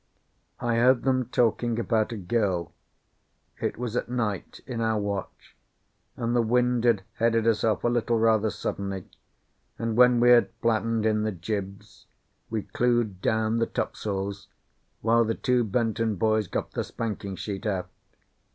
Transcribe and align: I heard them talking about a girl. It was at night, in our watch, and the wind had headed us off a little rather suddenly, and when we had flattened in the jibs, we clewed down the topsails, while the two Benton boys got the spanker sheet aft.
I 0.59 0.77
heard 0.77 1.03
them 1.03 1.25
talking 1.27 1.77
about 1.77 2.11
a 2.11 2.17
girl. 2.17 2.73
It 3.59 3.77
was 3.77 3.95
at 3.95 4.09
night, 4.09 4.59
in 4.65 4.81
our 4.81 4.97
watch, 4.99 5.55
and 6.17 6.35
the 6.35 6.41
wind 6.41 6.85
had 6.85 7.03
headed 7.19 7.45
us 7.45 7.63
off 7.63 7.83
a 7.83 7.87
little 7.87 8.17
rather 8.17 8.49
suddenly, 8.49 9.05
and 9.77 9.95
when 9.95 10.19
we 10.19 10.31
had 10.31 10.49
flattened 10.59 11.05
in 11.05 11.21
the 11.21 11.31
jibs, 11.31 12.07
we 12.49 12.63
clewed 12.63 13.21
down 13.21 13.59
the 13.59 13.67
topsails, 13.67 14.47
while 15.01 15.23
the 15.23 15.35
two 15.35 15.63
Benton 15.63 16.15
boys 16.15 16.47
got 16.47 16.71
the 16.71 16.83
spanker 16.83 17.35
sheet 17.35 17.67
aft. 17.67 17.91